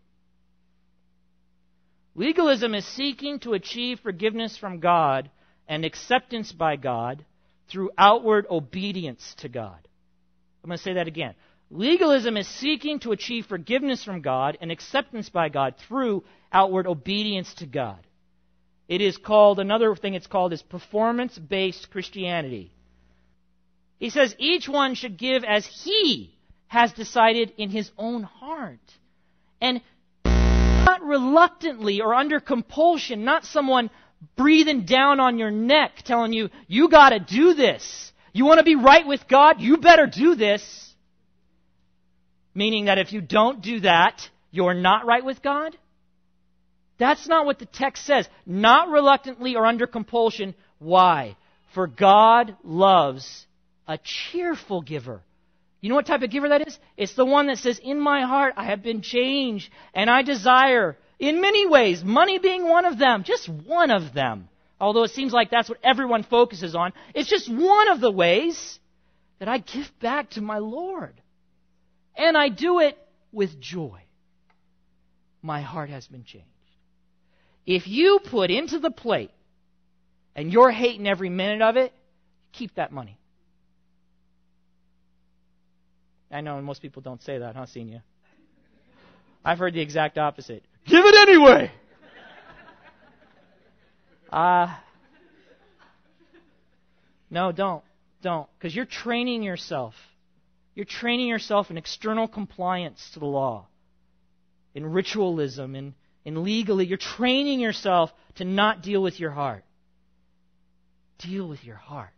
[2.15, 5.31] Legalism is seeking to achieve forgiveness from God
[5.67, 7.25] and acceptance by God
[7.69, 9.79] through outward obedience to God.
[10.63, 11.35] I'm going to say that again.
[11.71, 17.55] Legalism is seeking to achieve forgiveness from God and acceptance by God through outward obedience
[17.55, 18.07] to God.
[18.89, 22.73] It is called, another thing it's called is performance based Christianity.
[23.99, 26.37] He says each one should give as he
[26.67, 28.81] has decided in his own heart.
[29.63, 29.81] And
[30.85, 33.91] not reluctantly or under compulsion, not someone
[34.37, 38.13] breathing down on your neck telling you, you gotta do this.
[38.33, 39.61] You want to be right with God?
[39.61, 40.95] You better do this.
[42.55, 45.77] Meaning that if you don't do that, you're not right with God?
[46.99, 48.29] That's not what the text says.
[48.47, 50.55] Not reluctantly or under compulsion.
[50.79, 51.37] Why?
[51.75, 53.47] For God loves
[53.89, 55.23] a cheerful giver.
[55.83, 56.79] You know what type of giver that is?
[56.97, 60.97] It's the one that says, In my heart I have been changed, and I desire,
[61.19, 64.49] in many ways, money being one of them, just one of them.
[64.81, 66.93] Although it seems like that's what everyone focuses on.
[67.15, 68.79] It's just one of the ways
[69.41, 71.21] that I give back to my Lord.
[72.17, 72.97] And I do it
[73.33, 74.03] with joy.
[75.43, 76.47] My heart has been changed.
[77.67, 79.33] If you put into the plate
[80.37, 81.93] and you're hating every minute of it,
[82.53, 83.19] keep that money.
[86.33, 88.03] I know most people don't say that, huh, Senior?
[89.45, 90.65] I've heard the exact opposite.
[90.87, 91.71] Give it anyway!
[94.31, 94.75] Uh,
[97.31, 97.85] no, don't.
[98.23, 98.49] Don't.
[98.59, 99.95] Because you're training yourself
[100.75, 103.67] you're training yourself in external compliance to the law,
[104.75, 106.87] in ritualism, in, in legally.
[106.87, 109.65] You're training yourself to not deal with your heart.
[111.19, 112.11] Deal with your heart.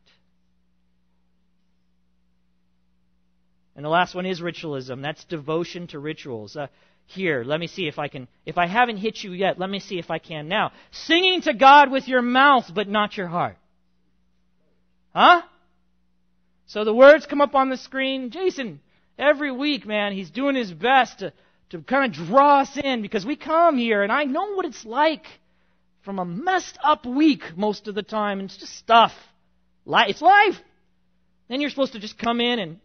[3.77, 5.03] And the last one is ritualism.
[5.03, 6.57] That's devotion to rituals.
[6.57, 6.69] Uh,
[7.07, 8.29] here, let me see if I can.
[8.47, 10.73] If I haven't hit you yet, let me see if I can now.
[10.91, 13.57] Singing to God with your mouth, but not your heart.
[15.15, 15.43] Huh?
[16.67, 18.31] So the words come up on the screen.
[18.31, 18.81] Jason,
[19.19, 21.33] every week, man, he's doing his best to,
[21.71, 24.85] to kind of draw us in because we come here and I know what it's
[24.85, 25.27] like
[26.05, 28.41] from a messed up week most of the time.
[28.41, 29.13] And it's just stuff.
[29.87, 30.57] It's life.
[31.49, 32.81] Then you're supposed to just come in and,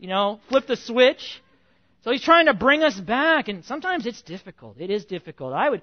[0.00, 1.42] you know, flip the switch.
[2.04, 4.76] So he's trying to bring us back, and sometimes it's difficult.
[4.78, 5.52] It is difficult.
[5.52, 5.82] I would,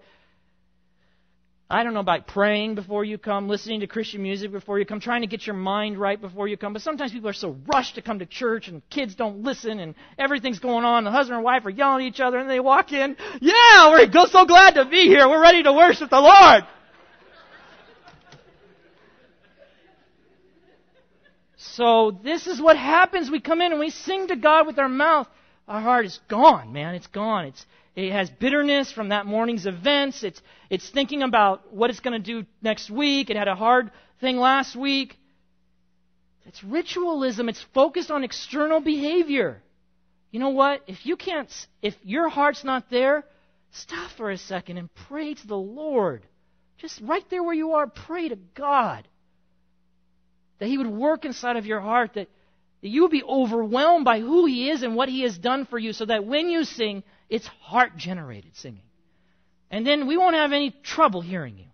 [1.70, 5.00] I don't know about praying before you come, listening to Christian music before you come,
[5.00, 6.72] trying to get your mind right before you come.
[6.72, 9.96] But sometimes people are so rushed to come to church and kids don't listen and
[10.18, 11.04] everything's going on.
[11.04, 13.18] The husband and wife are yelling at each other and they walk in.
[13.42, 15.28] Yeah, we're so glad to be here.
[15.28, 16.64] We're ready to worship the Lord.
[21.72, 23.32] So this is what happens.
[23.32, 25.28] We come in and we sing to God with our mouth.
[25.68, 26.96] Our heart is gone, man.
[26.96, 27.46] It's gone.
[27.46, 30.24] It's, it has bitterness from that morning's events.
[30.24, 33.30] It's, it's thinking about what it's going to do next week.
[33.30, 35.18] It had a hard thing last week.
[36.46, 37.48] It's ritualism.
[37.48, 39.64] It's focused on external behavior.
[40.32, 40.84] You know what?
[40.88, 41.50] If you can't,
[41.82, 43.24] if your heart's not there,
[43.72, 46.24] stop for a second and pray to the Lord.
[46.78, 49.08] Just right there where you are, pray to God.
[50.64, 52.30] That He would work inside of your heart, that,
[52.82, 55.78] that you would be overwhelmed by who He is and what He has done for
[55.78, 58.86] you, so that when you sing, it's heart generated singing.
[59.70, 61.66] And then we won't have any trouble hearing you.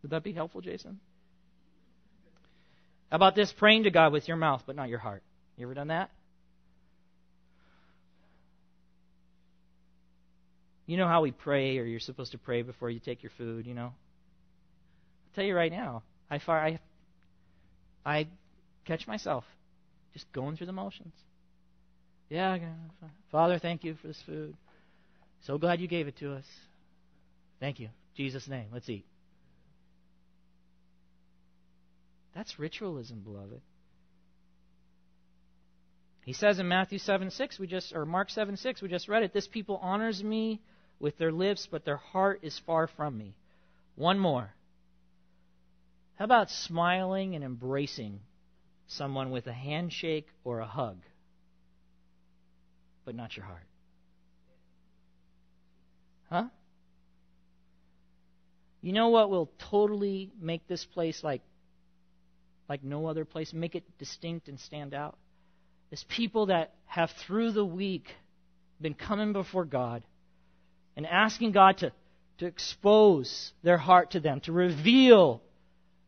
[0.00, 1.00] Would that be helpful, Jason?
[3.10, 5.22] How about this praying to God with your mouth but not your heart?
[5.58, 6.10] You ever done that?
[10.86, 13.66] You know how we pray, or you're supposed to pray before you take your food,
[13.66, 13.92] you know?
[15.36, 16.80] Tell you right now, I, far, I,
[18.06, 18.26] I
[18.86, 19.44] catch myself
[20.14, 21.12] just going through the motions.
[22.30, 22.56] Yeah,
[23.30, 24.56] Father, thank you for this food.
[25.42, 26.46] So glad you gave it to us.
[27.60, 27.90] Thank you.
[28.16, 28.68] Jesus' name.
[28.72, 29.04] Let's eat.
[32.34, 33.60] That's ritualism, beloved.
[36.24, 39.22] He says in Matthew 7 6, we just or Mark 7 6, we just read
[39.22, 40.62] it, this people honors me
[40.98, 43.34] with their lips, but their heart is far from me.
[43.96, 44.54] One more.
[46.16, 48.20] How about smiling and embracing
[48.86, 50.98] someone with a handshake or a hug,
[53.04, 53.66] but not your heart?
[56.30, 56.44] Huh?
[58.80, 61.42] You know what will totally make this place like
[62.68, 65.16] like no other place, make it distinct and stand out?
[65.90, 68.08] Is people that have through the week
[68.80, 70.02] been coming before God
[70.96, 71.92] and asking God to,
[72.38, 75.42] to expose their heart to them, to reveal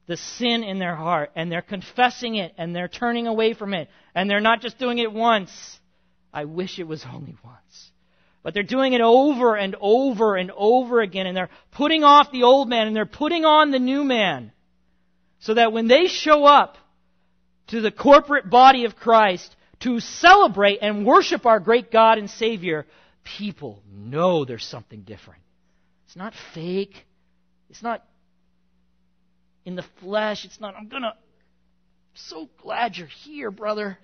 [0.08, 3.88] the sin in their heart and they're confessing it and they're turning away from it
[4.14, 5.78] and they're not just doing it once.
[6.32, 7.92] I wish it was only once.
[8.42, 12.44] But they're doing it over and over and over again and they're putting off the
[12.44, 14.50] old man and they're putting on the new man.
[15.40, 16.78] So that when they show up
[17.68, 22.86] to the corporate body of Christ to celebrate and worship our great God and Savior,
[23.38, 25.42] people know there's something different.
[26.06, 26.94] It's not fake.
[27.68, 28.02] It's not
[29.68, 30.46] in the flesh.
[30.46, 31.12] It's not, I'm going to,
[32.14, 33.98] so glad you're here, brother.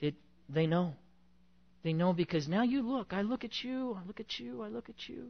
[0.00, 0.14] It,
[0.48, 0.94] they know.
[1.82, 3.12] They know because now you look.
[3.12, 3.98] I look at you.
[4.02, 4.62] I look at you.
[4.62, 5.26] I look at you.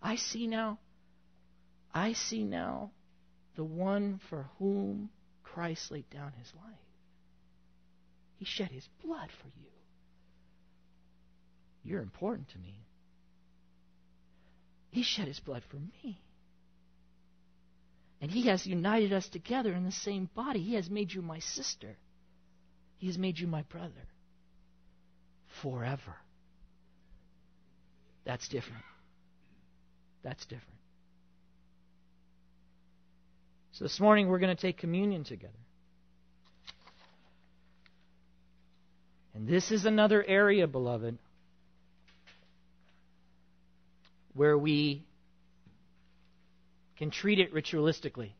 [0.00, 0.78] I see now.
[1.92, 2.92] I see now
[3.56, 5.10] the one for whom
[5.42, 6.78] Christ laid down his life.
[8.38, 9.70] He shed his blood for you.
[11.82, 12.86] You're important to me.
[14.90, 16.20] He shed his blood for me.
[18.20, 20.60] And he has united us together in the same body.
[20.60, 21.96] He has made you my sister.
[22.96, 23.92] He has made you my brother.
[25.62, 26.16] Forever.
[28.24, 28.84] That's different.
[30.22, 30.80] That's different.
[33.72, 35.52] So this morning we're going to take communion together.
[39.34, 41.18] And this is another area, beloved,
[44.36, 45.02] where we
[46.98, 48.30] can treat it ritualistically.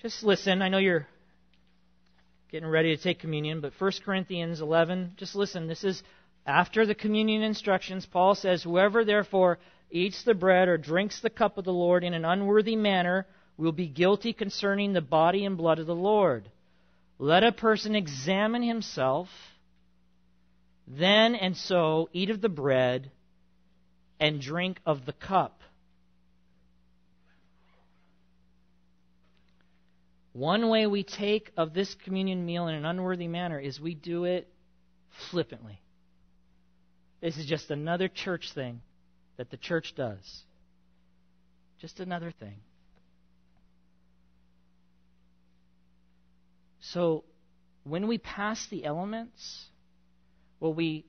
[0.00, 0.62] Just listen.
[0.62, 1.06] I know you're
[2.50, 5.66] getting ready to take communion, but 1 Corinthians 11, just listen.
[5.66, 6.02] This is
[6.46, 8.06] after the communion instructions.
[8.06, 9.58] Paul says, Whoever therefore
[9.90, 13.26] eats the bread or drinks the cup of the Lord in an unworthy manner
[13.56, 16.48] will be guilty concerning the body and blood of the Lord.
[17.18, 19.28] Let a person examine himself
[20.88, 23.10] then and so eat of the bread
[24.18, 25.60] and drink of the cup.
[30.32, 34.24] One way we take of this communion meal in an unworthy manner is we do
[34.24, 34.48] it
[35.30, 35.80] flippantly.
[37.20, 38.80] This is just another church thing
[39.36, 40.44] that the church does.
[41.80, 42.56] Just another thing.
[46.80, 47.24] So,
[47.84, 49.66] when we pass the elements,
[50.58, 51.04] what we,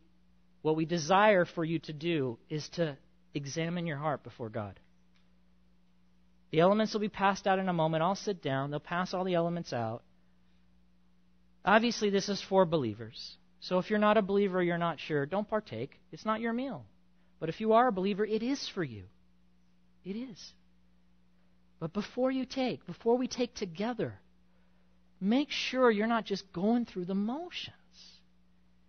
[0.62, 2.98] what we desire for you to do is to
[3.34, 4.80] examine your heart before God.
[6.52, 8.04] The elements will be passed out in a moment.
[8.04, 8.72] I'll sit down.
[8.72, 10.04] They'll pass all the elements out.
[11.64, 13.38] Obviously, this is for believers.
[13.60, 16.00] So if you're not a believer, you're not sure, don't partake.
[16.12, 16.86] It's not your meal.
[17.40, 19.04] But if you are a believer, it is for you.
[20.06, 20.54] It is.
[21.80, 24.20] But before you take, before we take together,
[25.22, 27.76] make sure you're not just going through the motions.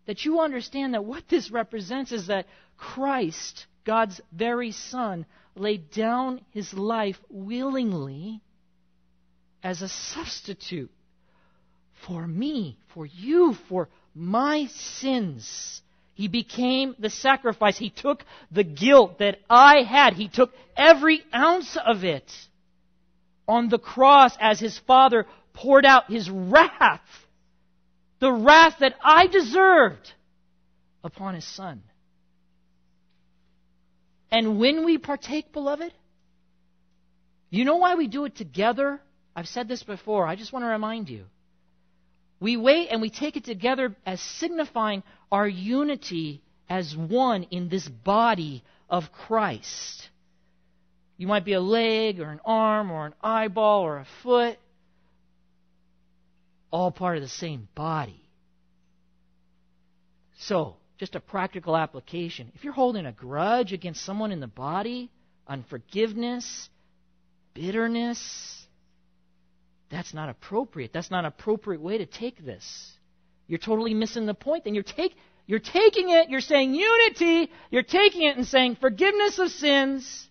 [0.07, 2.47] That you understand that what this represents is that
[2.77, 8.41] Christ, God's very Son, laid down his life willingly
[9.63, 10.91] as a substitute
[12.07, 15.83] for me, for you, for my sins.
[16.15, 17.79] He became the sacrifice.
[17.79, 20.15] He took the guilt that I had.
[20.15, 22.31] He took every ounce of it
[23.47, 27.01] on the cross as his Father poured out his wrath,
[28.21, 30.13] the wrath that I deserved,
[31.03, 31.83] upon his Son.
[34.31, 35.93] And when we partake, beloved,
[37.51, 39.01] you know why we do it together?
[39.35, 40.27] I've said this before.
[40.27, 41.25] I just want to remind you.
[42.39, 45.03] We wait and we take it together as signifying
[45.33, 50.09] our unity as one in this body of Christ.
[51.17, 54.59] You might be a leg or an arm or an eyeball or a foot,
[56.71, 58.21] all part of the same body.
[60.39, 62.53] So, just a practical application.
[62.55, 65.11] If you're holding a grudge against someone in the body,
[65.47, 66.69] unforgiveness,
[67.55, 68.67] bitterness,
[69.91, 70.93] that's not appropriate.
[70.93, 72.93] That's not an appropriate way to take this.
[73.49, 74.65] You're totally missing the point.
[74.65, 75.15] Then you're take,
[75.47, 80.29] you're taking it, you're saying unity, you're taking it and saying forgiveness of sins,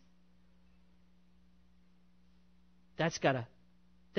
[2.98, 3.46] that's gotta,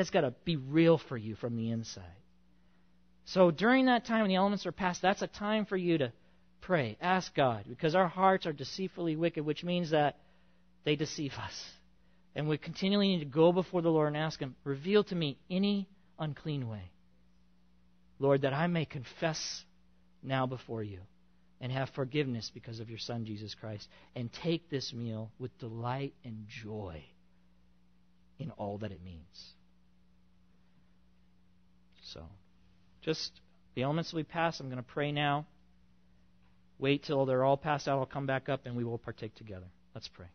[0.01, 2.05] that's gotta be real for you from the inside.
[3.27, 6.13] So during that time when the elements are passed, that's a time for you to
[6.63, 10.17] pray, ask God, because our hearts are deceitfully wicked, which means that
[10.85, 11.65] they deceive us.
[12.35, 15.37] And we continually need to go before the Lord and ask Him, reveal to me
[15.51, 15.87] any
[16.19, 16.91] unclean way.
[18.19, 19.65] Lord, that I may confess
[20.23, 21.01] now before you
[21.61, 23.87] and have forgiveness because of your Son, Jesus Christ,
[24.17, 27.05] and take this meal with delight and joy
[28.39, 29.55] in all that it means.
[32.13, 32.23] So,
[33.03, 33.31] just
[33.75, 34.61] the elements will be passed.
[34.61, 35.47] I'm going to pray now.
[36.79, 37.99] Wait till they're all passed out.
[37.99, 39.67] I'll come back up and we will partake together.
[39.95, 40.27] Let's pray.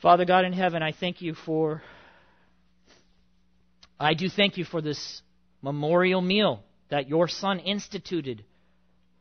[0.00, 1.82] Father God in heaven, I thank you for.
[4.00, 5.22] I do thank you for this
[5.60, 8.44] memorial meal that your Son instituted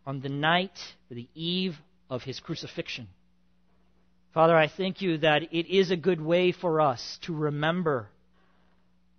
[0.07, 0.77] on the night,
[1.11, 1.77] the eve
[2.09, 3.07] of his crucifixion.
[4.33, 8.07] Father, I thank you that it is a good way for us to remember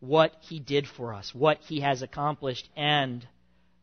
[0.02, 3.24] what He did for us, what He has accomplished, and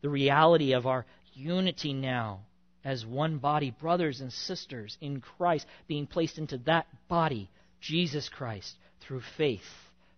[0.02, 2.40] the reality of our unity now
[2.84, 7.50] as one body, brothers and sisters in Christ, being placed into that body,
[7.80, 9.64] Jesus Christ, through faith,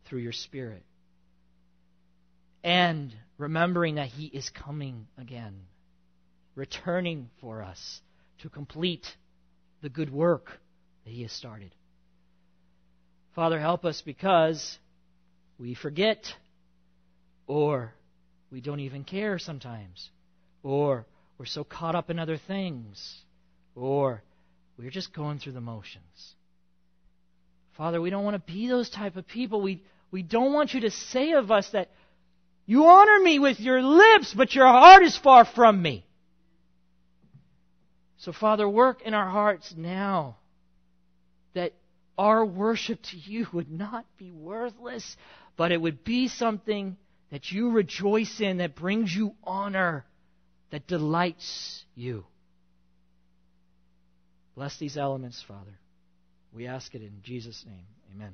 [0.05, 0.82] through your Spirit.
[2.64, 5.55] And remembering that He is coming again,
[6.57, 8.00] returning for us
[8.40, 9.07] to complete
[9.82, 10.50] the good work
[11.05, 11.72] that He has started.
[13.36, 14.78] Father, help us because
[15.59, 16.34] we forget,
[17.46, 17.92] or
[18.50, 20.11] we don't even care sometimes,
[20.62, 21.07] or
[21.38, 23.18] we're so caught up in other things,
[23.74, 24.22] or
[24.78, 26.34] we're just going through the motions.
[27.76, 29.61] Father, we don't want to be those type of people.
[29.62, 31.88] We, we don't want you to say of us that
[32.66, 36.05] you honor me with your lips, but your heart is far from me.
[38.18, 40.36] So, Father, work in our hearts now
[41.55, 41.72] that
[42.16, 45.16] our worship to you would not be worthless,
[45.57, 46.96] but it would be something
[47.30, 50.05] that you rejoice in, that brings you honor,
[50.70, 52.24] that delights you.
[54.55, 55.78] Bless these elements, Father.
[56.53, 57.86] We ask it in Jesus' name.
[58.14, 58.32] Amen.